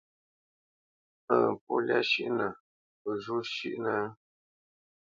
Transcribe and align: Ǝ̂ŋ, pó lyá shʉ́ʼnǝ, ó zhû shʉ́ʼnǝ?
Ǝ̂ŋ, 1.35 1.51
pó 1.63 1.73
lyá 1.85 1.99
shʉ́ʼnǝ, 2.09 2.47
ó 3.07 3.09
zhû 3.23 3.35
shʉ́ʼnǝ? 3.53 3.95